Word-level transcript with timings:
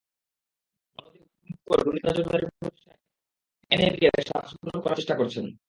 অন্যদিকে 0.97 1.25
supreme 1.27 1.57
court 1.67 1.81
দুর্নীতি 1.83 2.05
নজরদারি 2.07 2.45
প্রতিষ্ঠান 2.51 2.97
এনএবিকে 3.71 4.07
সাফসুতরো 4.29 4.79
করার 4.83 4.97
চেষ্টা 4.99 5.15
করছেন। 5.15 5.45